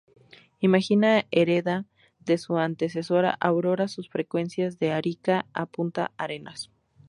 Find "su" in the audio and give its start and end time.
2.39-2.57